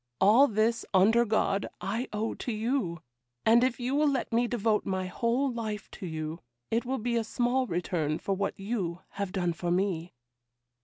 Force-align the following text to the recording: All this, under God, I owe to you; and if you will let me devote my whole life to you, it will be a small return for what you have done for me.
All 0.19 0.47
this, 0.47 0.83
under 0.95 1.25
God, 1.25 1.67
I 1.79 2.07
owe 2.11 2.33
to 2.33 2.51
you; 2.51 3.03
and 3.45 3.63
if 3.63 3.79
you 3.79 3.93
will 3.93 4.07
let 4.09 4.33
me 4.33 4.47
devote 4.47 4.83
my 4.83 5.05
whole 5.05 5.53
life 5.53 5.91
to 5.91 6.07
you, 6.07 6.39
it 6.71 6.85
will 6.85 6.97
be 6.97 7.15
a 7.17 7.23
small 7.23 7.67
return 7.67 8.17
for 8.17 8.35
what 8.35 8.59
you 8.59 9.01
have 9.21 9.31
done 9.31 9.53
for 9.53 9.69
me. 9.69 10.15